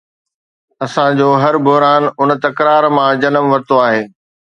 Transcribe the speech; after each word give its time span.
اسان 0.85 1.09
جو 1.19 1.27
هر 1.43 1.55
بحران 1.65 2.03
ان 2.21 2.29
تڪرار 2.45 2.83
مان 2.97 3.11
جنم 3.27 3.45
ورتو 3.53 3.75
آهي. 3.85 4.03